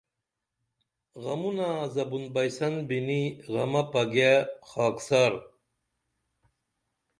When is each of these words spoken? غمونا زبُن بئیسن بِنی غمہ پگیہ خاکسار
غمونا 1.23 1.71
زبُن 1.93 2.23
بئیسن 2.33 2.73
بِنی 2.87 3.21
غمہ 3.51 3.83
پگیہ 3.91 4.33
خاکسار 4.69 5.33